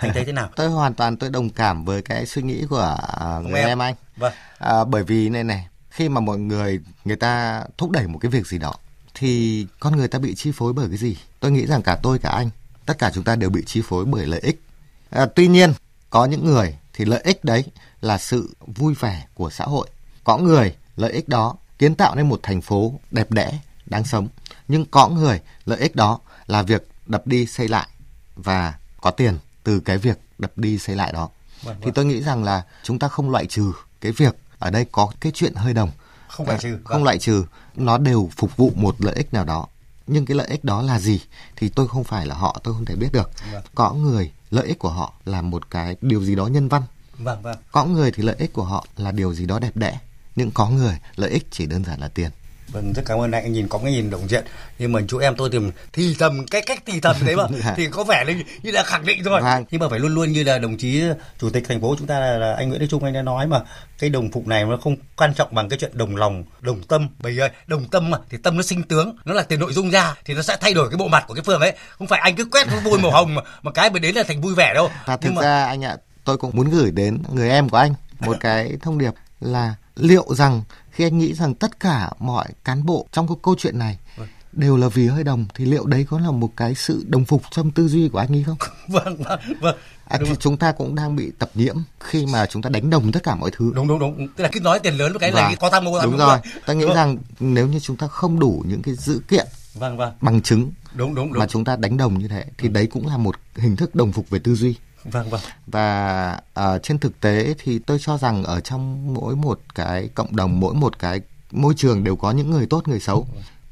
[0.00, 0.48] anh thấy thế nào?
[0.56, 3.68] Tôi hoàn toàn tôi đồng cảm với cái suy nghĩ của à, người em.
[3.68, 3.94] em anh.
[4.16, 4.32] Vâng.
[4.58, 8.30] À, bởi vì này này khi mà mọi người người ta thúc đẩy một cái
[8.30, 8.74] việc gì đó
[9.14, 11.16] thì con người ta bị chi phối bởi cái gì?
[11.40, 12.50] Tôi nghĩ rằng cả tôi cả anh
[12.86, 14.62] tất cả chúng ta đều bị chi phối bởi lợi ích.
[15.10, 15.72] À, tuy nhiên
[16.10, 17.64] có những người thì lợi ích đấy
[18.00, 19.88] là sự vui vẻ của xã hội.
[20.24, 24.28] Có người lợi ích đó kiến tạo nên một thành phố đẹp đẽ đáng sống.
[24.68, 27.88] Nhưng có người lợi ích đó là việc đập đi xây lại
[28.36, 31.28] và có tiền từ cái việc đập đi xây lại đó.
[31.62, 31.94] Vâng, thì vâng.
[31.94, 35.32] tôi nghĩ rằng là chúng ta không loại trừ cái việc ở đây có cái
[35.34, 35.90] chuyện hơi đồng.
[36.28, 36.84] Không loại trừ vâng.
[36.84, 37.44] không loại trừ.
[37.76, 39.66] Nó đều phục vụ một lợi ích nào đó.
[40.06, 41.20] Nhưng cái lợi ích đó là gì
[41.56, 43.30] thì tôi không phải là họ tôi không thể biết được.
[43.52, 43.62] Vâng.
[43.74, 46.82] có người lợi ích của họ là một cái điều gì đó nhân văn.
[47.18, 47.58] Vâng vâng.
[47.72, 49.98] Có người thì lợi ích của họ là điều gì đó đẹp đẽ.
[50.36, 52.30] Nhưng có người lợi ích chỉ đơn giản là tiền
[52.68, 53.42] Vâng, rất cảm ơn anh.
[53.42, 54.44] Anh nhìn có cái nhìn đồng diện.
[54.78, 55.58] Nhưng mà chú em tôi thì
[55.92, 57.74] thì thầm cái cách thì thầm đấy mà dạ.
[57.76, 59.40] thì có vẻ là như là khẳng định rồi.
[59.42, 59.64] Vâng.
[59.70, 61.02] Nhưng mà phải luôn luôn như là đồng chí
[61.40, 63.46] chủ tịch thành phố chúng ta là, là anh Nguyễn Đức Trung anh đã nói
[63.46, 63.60] mà
[63.98, 67.08] cái đồng phục này nó không quan trọng bằng cái chuyện đồng lòng, đồng tâm.
[67.18, 69.90] Bởi ơi, đồng tâm mà thì tâm nó sinh tướng, nó là từ nội dung
[69.90, 71.72] ra thì nó sẽ thay đổi cái bộ mặt của cái phường ấy.
[71.98, 74.40] Không phải anh cứ quét bôi màu hồng mà, mà cái mà đến là thành
[74.40, 74.90] vui vẻ đâu.
[75.06, 75.42] Và thực mà...
[75.42, 78.98] ra anh ạ, tôi cũng muốn gửi đến người em của anh một cái thông
[78.98, 80.62] điệp là liệu rằng
[80.94, 84.28] khi anh nghĩ rằng tất cả mọi cán bộ trong cái câu chuyện này vâng.
[84.52, 87.42] đều là vì hơi đồng thì liệu đấy có là một cái sự đồng phục
[87.50, 88.56] trong tư duy của anh nghĩ không?
[88.88, 89.76] vâng vâng vâng.
[90.08, 93.12] À, thì chúng ta cũng đang bị tập nhiễm khi mà chúng ta đánh đồng
[93.12, 93.72] tất cả mọi thứ.
[93.74, 94.28] Đúng đúng đúng.
[94.36, 95.44] Tức là cái nói tiền lớn với cái vâng.
[95.44, 96.38] này có tham mô Đúng rồi.
[96.66, 96.94] Ta nghĩ vâng.
[96.94, 100.72] rằng nếu như chúng ta không đủ những cái dữ kiện vâng vâng bằng chứng
[100.94, 103.36] đúng đúng đúng mà chúng ta đánh đồng như thế thì đấy cũng là một
[103.56, 104.74] hình thức đồng phục về tư duy.
[105.04, 105.40] Vâng vâng.
[105.66, 110.36] Và uh, trên thực tế thì tôi cho rằng ở trong mỗi một cái cộng
[110.36, 113.26] đồng, mỗi một cái môi trường đều có những người tốt, người xấu.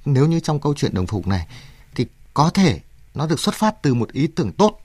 [0.04, 1.46] Nếu như trong câu chuyện đồng phục này
[1.94, 2.80] thì có thể
[3.14, 4.80] nó được xuất phát từ một ý tưởng tốt,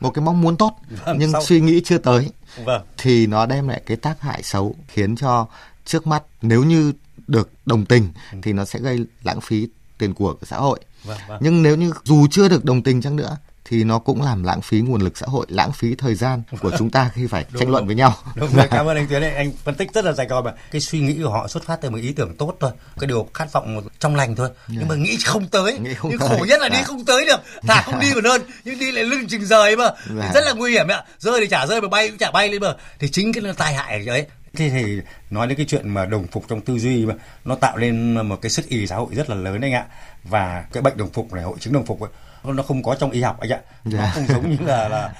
[0.00, 1.42] một cái mong muốn tốt vâng, nhưng sau...
[1.42, 2.30] suy nghĩ chưa tới.
[2.64, 2.82] Vâng.
[2.98, 5.46] Thì nó đem lại cái tác hại xấu khiến cho
[5.84, 6.92] trước mắt nếu như
[7.26, 8.38] được đồng tình ừ.
[8.42, 10.80] thì nó sẽ gây lãng phí tiền của xã hội.
[11.04, 11.38] Vâng, vâng.
[11.42, 14.60] Nhưng nếu như dù chưa được đồng tình chăng nữa thì nó cũng làm lãng
[14.60, 17.70] phí nguồn lực xã hội, lãng phí thời gian của chúng ta khi phải tranh
[17.70, 18.14] luận với nhau.
[18.34, 20.80] Đúng rồi, cảm ơn anh Tuyến anh phân tích rất là dài gọn mà cái
[20.80, 23.52] suy nghĩ của họ xuất phát từ một ý tưởng tốt thôi, cái điều khát
[23.52, 24.48] vọng trong lành thôi.
[24.48, 24.68] Yeah.
[24.68, 26.28] Nhưng mà nghĩ không tới, nghĩ không nhưng tới.
[26.28, 26.84] khổ nhất là đi dạ.
[26.84, 29.90] không tới được, thà không đi còn hơn, nhưng đi lại lưng chừng rời mà,
[30.16, 30.30] dạ.
[30.34, 31.04] rất là nguy hiểm ạ.
[31.18, 33.74] Rơi thì chả rơi mà bay cũng chả bay lên mà, thì chính cái tai
[33.74, 34.26] hại đấy
[34.56, 37.14] thế thì nói đến cái chuyện mà đồng phục trong tư duy mà
[37.44, 39.86] nó tạo lên một cái sức ì xã hội rất là lớn anh ạ
[40.24, 42.10] và cái bệnh đồng phục này hội chứng đồng phục ấy,
[42.44, 43.84] nó không có trong y học anh ạ yeah.
[43.84, 44.12] nó dạ.
[44.14, 45.14] không giống như là, là,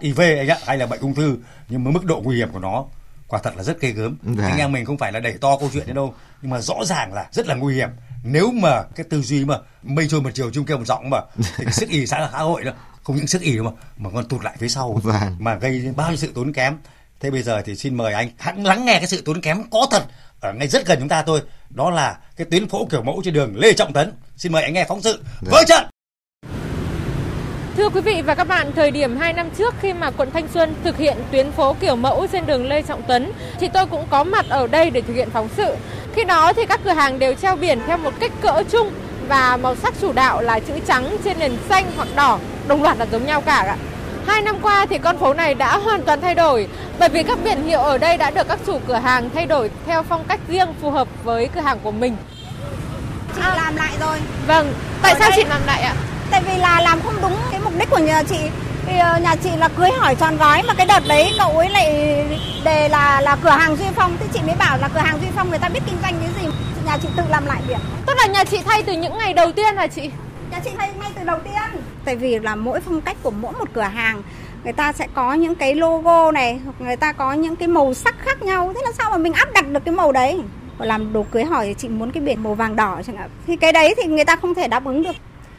[0.00, 2.58] HIV anh ạ hay là bệnh ung thư nhưng mà mức độ nguy hiểm của
[2.58, 2.84] nó
[3.28, 4.38] quả thật là rất ghê gớm yeah.
[4.38, 4.46] Dạ.
[4.46, 6.84] anh em mình không phải là đẩy to câu chuyện đến đâu nhưng mà rõ
[6.84, 7.88] ràng là rất là nguy hiểm
[8.22, 11.18] nếu mà cái tư duy mà mây trôi một chiều chung kêu một giọng mà
[11.36, 12.72] thì cái sức ỉ xã hội đó
[13.02, 15.36] không những sức ỉ đâu mà mà còn tụt lại phía sau vâng.
[15.38, 16.78] mà gây bao nhiêu sự tốn kém
[17.20, 19.86] thế bây giờ thì xin mời anh hãy lắng nghe cái sự tốn kém có
[19.90, 20.02] thật
[20.40, 21.40] ở ngay rất gần chúng ta thôi.
[21.70, 24.12] Đó là cái tuyến phố kiểu mẫu trên đường Lê Trọng Tấn.
[24.36, 25.22] Xin mời anh nghe phóng sự.
[25.40, 25.84] Với trận!
[27.76, 30.48] Thưa quý vị và các bạn, thời điểm 2 năm trước khi mà quận Thanh
[30.54, 34.06] Xuân thực hiện tuyến phố kiểu mẫu trên đường Lê Trọng Tấn thì tôi cũng
[34.10, 35.74] có mặt ở đây để thực hiện phóng sự.
[36.14, 38.92] Khi đó thì các cửa hàng đều treo biển theo một kích cỡ chung
[39.28, 42.98] và màu sắc chủ đạo là chữ trắng trên nền xanh hoặc đỏ, đồng loạt
[42.98, 43.76] là giống nhau cả ạ.
[44.28, 47.38] Hai năm qua thì con phố này đã hoàn toàn thay đổi bởi vì các
[47.44, 50.40] biển hiệu ở đây đã được các chủ cửa hàng thay đổi theo phong cách
[50.48, 52.16] riêng phù hợp với cửa hàng của mình.
[53.34, 54.18] Chị à, làm lại rồi.
[54.46, 55.38] Vâng, tại ở sao đây...
[55.42, 55.94] chị làm lại ạ?
[56.30, 58.38] tại vì là làm không đúng cái mục đích của nhà chị
[58.86, 61.68] thì ờ, nhà chị là cưới hỏi tròn gói mà cái đợt đấy cậu ấy
[61.68, 61.86] lại
[62.64, 65.28] đề là là cửa hàng Duy Phong thế chị mới bảo là cửa hàng Duy
[65.36, 66.48] Phong người ta biết kinh doanh cái gì
[66.86, 69.52] nhà chị tự làm lại biển tức là nhà chị thay từ những ngày đầu
[69.52, 70.10] tiên là chị
[70.50, 73.52] nhà chị thay ngay từ đầu tiên tại vì là mỗi phong cách của mỗi
[73.58, 74.22] một cửa hàng,
[74.64, 77.94] người ta sẽ có những cái logo này, hoặc người ta có những cái màu
[77.94, 78.72] sắc khác nhau.
[78.74, 80.40] Thế là sao mà mình áp đặt được cái màu đấy?
[80.78, 83.30] Làm đồ cưới hỏi thì chị muốn cái biển màu vàng đỏ chẳng hạn.
[83.46, 85.16] Thì cái đấy thì người ta không thể đáp ứng được.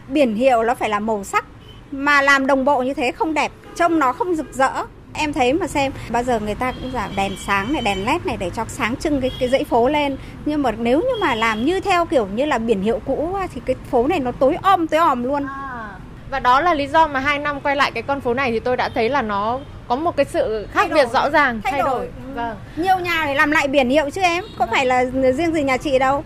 [0.07, 1.45] Biển hiệu nó phải là màu sắc,
[1.91, 4.71] mà làm đồng bộ như thế không đẹp, trông nó không rực rỡ.
[5.13, 8.21] Em thấy mà xem, bao giờ người ta cũng giảm đèn sáng này, đèn led
[8.25, 10.17] này để cho sáng trưng cái cái dãy phố lên.
[10.45, 13.61] Nhưng mà nếu như mà làm như theo kiểu như là biển hiệu cũ thì
[13.65, 15.45] cái phố này nó tối om, tối òm luôn.
[15.45, 15.98] À
[16.29, 18.59] và đó là lý do mà hai năm quay lại cái con phố này thì
[18.59, 21.61] tôi đã thấy là nó có một cái sự khác thay biệt đổi, rõ ràng
[21.63, 22.05] thay, thay đổi, đổi.
[22.05, 22.33] Ừ.
[22.35, 22.57] Vâng.
[22.75, 24.69] nhiều nhà để làm lại biển hiệu chứ em không vâng.
[24.71, 26.23] phải là riêng gì nhà chị đâu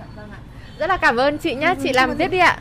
[0.80, 2.58] rất là cảm ơn chị nhé ừ, chị làm tiếp đi ạ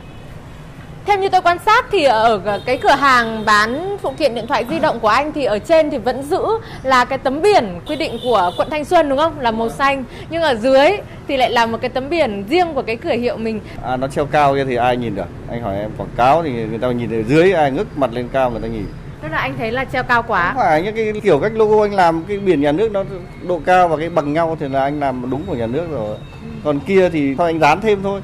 [1.05, 4.65] theo như tôi quan sát thì ở cái cửa hàng bán phụ kiện điện thoại
[4.69, 6.41] di động của anh thì ở trên thì vẫn giữ
[6.83, 9.39] là cái tấm biển quy định của quận Thanh Xuân đúng không?
[9.39, 10.03] Là màu xanh.
[10.29, 10.89] Nhưng ở dưới
[11.27, 13.59] thì lại là một cái tấm biển riêng của cái cửa hiệu mình.
[13.83, 15.25] À nó treo cao kia thì ai nhìn được?
[15.49, 18.29] Anh hỏi em quảng cáo thì người ta nhìn ở dưới ai ngước mặt lên
[18.33, 18.85] cao người ta nhìn.
[19.21, 20.51] Tức là anh thấy là treo cao quá.
[20.53, 23.03] Không phải những cái kiểu cách logo anh làm cái biển nhà nước nó
[23.47, 26.09] độ cao và cái bằng nhau thì là anh làm đúng của nhà nước rồi.
[26.09, 26.47] Ừ.
[26.63, 28.21] Còn kia thì thôi anh dán thêm thôi.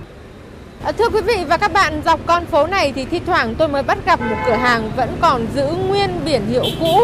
[0.84, 3.68] À, thưa quý vị và các bạn, dọc con phố này thì thi thoảng tôi
[3.68, 7.00] mới bắt gặp một cửa hàng vẫn còn giữ nguyên biển hiệu cũ.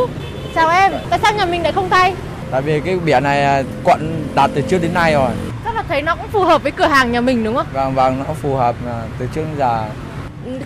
[0.55, 2.13] Chào em, tại sao nhà mình lại không thay?
[2.51, 5.29] Tại vì cái biển này à, quận đặt từ trước đến nay rồi.
[5.65, 7.67] Chắc là thấy nó cũng phù hợp với cửa hàng nhà mình đúng không?
[7.73, 9.83] Vâng, vâng, nó phù hợp à, từ trước đến giờ.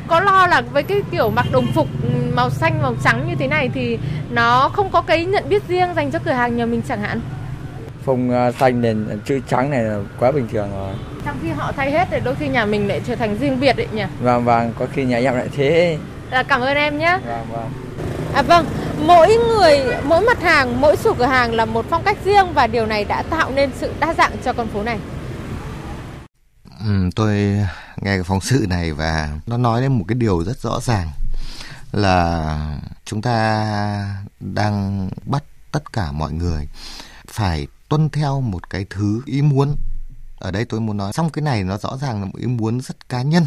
[0.08, 1.88] Có lo là với cái kiểu mặc đồng phục
[2.34, 3.98] màu xanh, màu trắng như thế này thì
[4.30, 7.22] nó không có cái nhận biết riêng dành cho cửa hàng nhà mình chẳng hạn?
[8.10, 10.96] Phông ờ, xanh nền chữ trắng này là quá bình thường rồi.
[11.26, 13.78] Trong khi họ thay hết thì đôi khi nhà mình lại trở thành riêng biệt
[13.78, 14.04] đấy nhỉ?
[14.22, 15.98] Vâng vâng, có khi nhà em lại thế.
[16.30, 17.20] À, cảm ơn em nhé.
[17.26, 17.72] Vâng vâng.
[18.34, 18.66] À vâng,
[19.06, 22.68] mỗi người, mỗi mặt hàng, mỗi chủ cửa hàng là một phong cách riêng và
[22.68, 25.00] điều này đã tạo nên sự đa dạng cho con phố này.
[26.86, 27.36] Ừ, tôi
[28.02, 31.10] nghe cái phóng sự này và nó nói lên một cái điều rất rõ ràng
[31.92, 32.56] là
[33.06, 33.66] chúng ta
[34.40, 36.68] đang bắt tất cả mọi người
[37.28, 39.76] phải tuân theo một cái thứ ý muốn.
[40.38, 42.82] Ở đây tôi muốn nói xong cái này nó rõ ràng là một ý muốn
[42.82, 43.46] rất cá nhân.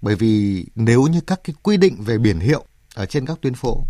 [0.00, 3.54] Bởi vì nếu như các cái quy định về biển hiệu ở trên các tuyến
[3.54, 3.84] phố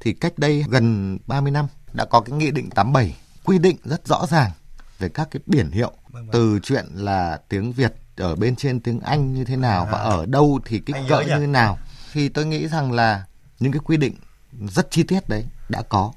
[0.00, 4.06] thì cách đây gần 30 năm đã có cái nghị định 87 quy định rất
[4.06, 4.50] rõ ràng
[4.98, 5.92] về các cái biển hiệu.
[6.32, 10.26] Từ chuyện là tiếng Việt ở bên trên tiếng Anh như thế nào và ở
[10.26, 11.78] đâu thì kích cỡ như thế nào.
[12.12, 13.24] Thì tôi nghĩ rằng là
[13.60, 14.14] những cái quy định
[14.68, 16.12] rất chi tiết đấy đã có.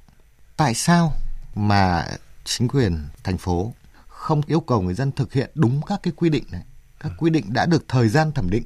[0.58, 1.14] Tại sao
[1.56, 2.08] mà
[2.44, 3.74] chính quyền thành phố
[4.08, 6.62] không yêu cầu người dân thực hiện đúng các cái quy định này.
[7.00, 8.66] Các quy định đã được thời gian thẩm định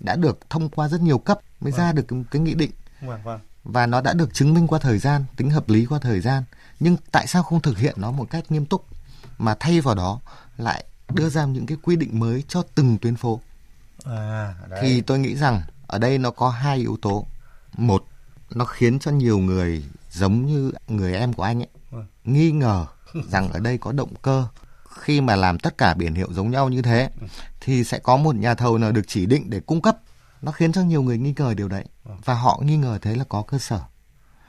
[0.00, 2.70] đã được thông qua rất nhiều cấp mới ra được cái, cái nghị định.
[3.64, 6.44] Và nó đã được chứng minh qua thời gian tính hợp lý qua thời gian.
[6.80, 8.86] Nhưng tại sao không thực hiện nó một cách nghiêm túc?
[9.38, 10.20] Mà thay vào đó
[10.58, 13.40] lại đưa ra những cái quy định mới cho từng tuyến phố.
[14.04, 17.26] À, thì tôi nghĩ rằng ở đây nó có hai yếu tố.
[17.76, 18.04] Một
[18.50, 21.68] nó khiến cho nhiều người giống như người em của anh ấy.
[22.24, 22.86] Nghi ngờ
[23.30, 24.46] rằng ở đây có động cơ.
[25.00, 27.10] Khi mà làm tất cả biển hiệu giống nhau như thế,
[27.60, 29.98] thì sẽ có một nhà thầu nào được chỉ định để cung cấp.
[30.42, 33.24] Nó khiến cho nhiều người nghi ngờ điều đấy, và họ nghi ngờ thế là
[33.28, 33.80] có cơ sở.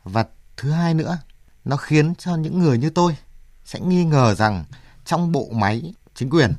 [0.04, 0.26] Và
[0.58, 1.18] thứ hai nữa,
[1.66, 3.18] nó khiến cho những người như tôi
[3.66, 4.66] sẽ nghi ngờ rằng
[5.06, 6.54] trong bộ máy chính quyền,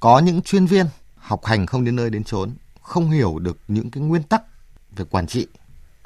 [0.00, 2.50] có những chuyên viên học hành không đến nơi đến chốn,
[2.82, 4.42] không hiểu được những cái nguyên tắc
[4.96, 5.46] về quản trị,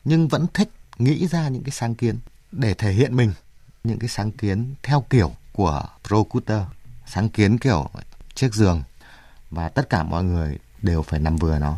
[0.05, 2.19] nhưng vẫn thích nghĩ ra những cái sáng kiến
[2.53, 3.33] để thể hiện mình
[3.87, 6.63] những cái sáng kiến theo kiểu của Procutter
[7.07, 7.91] sáng kiến kiểu
[8.35, 8.83] chiếc giường
[9.51, 11.77] và tất cả mọi người đều phải nằm vừa nó.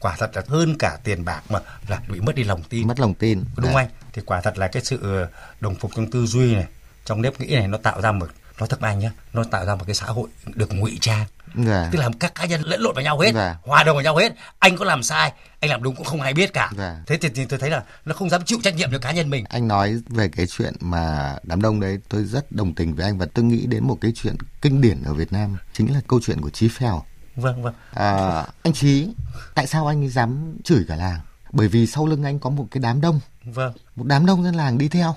[0.00, 2.88] Quả thật là hơn cả tiền bạc mà là bị mất đi lòng tin.
[2.88, 3.88] Mất lòng tin đúng không anh?
[4.12, 5.26] Thì quả thật là cái sự
[5.60, 6.66] đồng phục trong tư duy này
[7.04, 8.28] trong nếp nghĩ này nó tạo ra một
[8.60, 11.88] nó thật anh nhá nó tạo ra một cái xã hội được ngụy trang dạ.
[11.92, 13.56] tức là các cá nhân lẫn lộn vào nhau hết dạ.
[13.62, 14.32] hòa đồng vào nhau hết.
[14.58, 16.70] Anh có làm sai anh làm đúng cũng không ai biết cả.
[16.76, 16.96] Dạ.
[17.06, 19.30] thế thì, thì tôi thấy là nó không dám chịu trách nhiệm cho cá nhân
[19.30, 19.44] mình.
[19.48, 23.18] Anh nói về cái chuyện mà đám đông đấy tôi rất đồng tình với anh
[23.18, 26.20] và tôi nghĩ đến một cái chuyện kinh điển ở Việt Nam chính là câu
[26.22, 27.02] chuyện của Chí Phèo.
[27.36, 27.74] Vâng vâng.
[27.92, 29.08] À, anh Chí
[29.54, 31.20] tại sao anh ấy dám chửi cả làng?
[31.52, 33.20] Bởi vì sau lưng anh có một cái đám đông.
[33.44, 33.72] Vâng.
[33.96, 35.14] Một đám đông dân làng đi theo.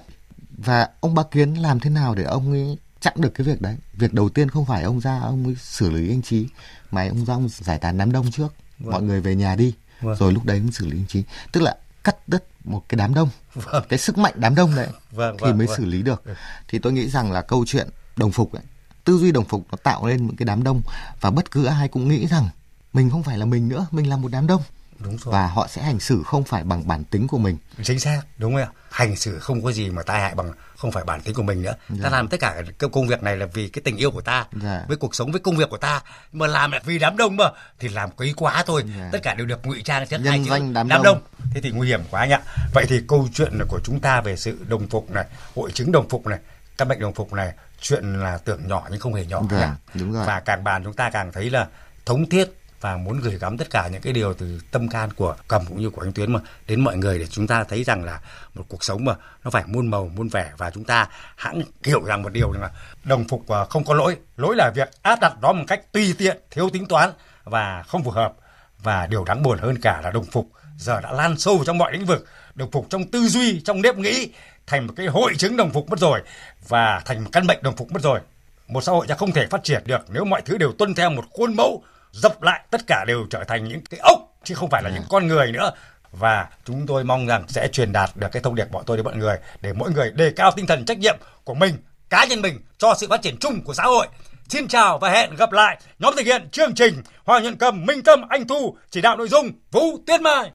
[0.58, 3.78] Và ông Bá Kiến làm thế nào để ông ấy chặn được cái việc đấy
[3.94, 6.48] việc đầu tiên không phải ông ra ông ấy xử lý anh trí
[6.92, 8.92] mà ông ra ông giải tán đám đông trước vâng.
[8.92, 10.16] mọi người về nhà đi vâng.
[10.16, 13.14] rồi lúc đấy mới xử lý anh trí tức là cắt đứt một cái đám
[13.14, 13.84] đông vâng.
[13.90, 15.78] cái sức mạnh đám đông đấy vâng, thì mới vâng.
[15.78, 16.24] xử lý được
[16.68, 18.64] thì tôi nghĩ rằng là câu chuyện đồng phục ấy,
[19.04, 20.82] tư duy đồng phục nó tạo lên những cái đám đông
[21.22, 22.50] và bất cứ ai cũng nghĩ rằng
[22.94, 24.62] mình không phải là mình nữa mình là một đám đông
[25.00, 25.34] đúng rồi.
[25.34, 28.54] và họ sẽ hành xử không phải bằng bản tính của mình chính xác đúng
[28.54, 31.36] không ạ hành xử không có gì mà tai hại bằng không phải bản tính
[31.36, 32.04] của mình nữa dạ.
[32.04, 34.46] ta làm tất cả cái công việc này là vì cái tình yêu của ta
[34.62, 34.86] dạ.
[34.88, 36.02] với cuộc sống với công việc của ta
[36.34, 37.46] mà làm là vì đám đông mà
[37.80, 39.10] thì làm quý quá thôi dạ.
[39.12, 41.04] tất cả đều được ngụy trang trên hai chữ đám, đám đông.
[41.04, 41.22] đông
[41.54, 42.41] thế thì nguy hiểm quá anh ạ
[42.74, 46.10] vậy thì câu chuyện của chúng ta về sự đồng phục này hội chứng đồng
[46.10, 46.39] phục này
[46.78, 50.13] căn bệnh đồng phục này chuyện là tưởng nhỏ nhưng không hề nhỏ dạ, đúng
[50.13, 50.26] rồi.
[50.26, 51.67] và càng bàn chúng ta càng thấy là
[52.06, 55.36] thống thiết và muốn gửi gắm tất cả những cái điều từ tâm can của
[55.48, 58.04] cầm cũng như của anh Tuyến mà đến mọi người để chúng ta thấy rằng
[58.04, 58.22] là
[58.56, 62.04] một cuộc sống mà nó phải muôn màu, muôn vẻ và chúng ta hãng hiểu
[62.04, 62.72] rằng một điều là
[63.04, 64.17] đồng phục à, không có lỗi.
[64.38, 67.12] Lỗi là việc áp đặt nó một cách tùy tiện, thiếu tính toán
[67.44, 68.34] và không phù hợp.
[68.80, 71.94] Và điều đáng buồn hơn cả là đồng phục giờ đã lan sâu trong mọi
[71.94, 74.32] lĩnh vực, đồng phục trong tư duy, trong nếp nghĩ,
[74.67, 76.22] thành một cái hội chứng đồng phục mất rồi
[76.67, 78.20] và thành một căn bệnh đồng phục mất rồi.
[78.67, 81.10] Một xã hội sẽ không thể phát triển được nếu mọi thứ đều tuân theo
[81.10, 84.69] một khuôn mẫu dập lại tất cả đều trở thành những cái ốc chứ không
[84.69, 85.71] phải là những con người nữa.
[86.12, 89.04] Và chúng tôi mong rằng sẽ truyền đạt được cái thông điệp bọn tôi đến
[89.04, 91.78] mọi người để mỗi người đề cao tinh thần trách nhiệm của mình
[92.10, 94.08] cá nhân mình cho sự phát triển chung của xã hội.
[94.50, 98.04] Xin chào và hẹn gặp lại nhóm thực hiện chương trình Hoàng Nhận Cầm, Minh
[98.04, 100.52] Tâm, Anh Thu, chỉ đạo nội dung Vũ Tuyết Mai.